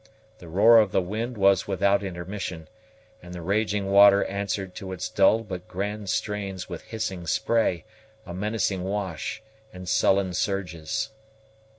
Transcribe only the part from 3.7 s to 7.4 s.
water answered to its dull but grand strains with hissing